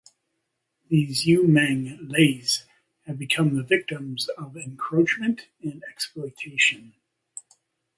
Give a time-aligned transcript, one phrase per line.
[0.89, 2.65] These Umang Lais
[3.05, 6.95] have become the victims of the encroachment and exploitation.